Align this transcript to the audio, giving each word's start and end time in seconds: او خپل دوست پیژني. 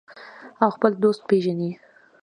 او 0.63 0.69
خپل 0.75 0.91
دوست 1.03 1.21
پیژني. 1.29 1.71